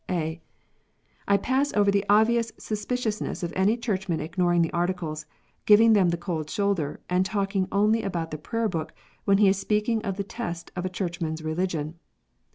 (a) 0.09 0.41
I 1.27 1.37
pass 1.37 1.71
over 1.75 1.91
the 1.91 2.03
obvious 2.09 2.51
suspiciousness 2.57 3.43
of 3.43 3.53
any 3.55 3.77
Churchman 3.77 4.19
ignoring 4.19 4.63
the 4.63 4.73
Articles, 4.73 5.27
giving 5.67 5.93
them 5.93 6.09
the 6.09 6.17
cold 6.17 6.49
shoulder, 6.49 6.99
and 7.07 7.23
talk 7.23 7.55
ing 7.55 7.67
only 7.71 8.01
about 8.01 8.31
the 8.31 8.39
Prayer 8.39 8.67
book, 8.67 8.95
when 9.25 9.37
he 9.37 9.47
is 9.47 9.59
speaking 9.59 10.01
of 10.03 10.17
the 10.17 10.23
tests 10.23 10.71
of 10.75 10.85
a 10.85 10.89
Churchman 10.89 11.33
s 11.33 11.41
religion. 11.43 11.99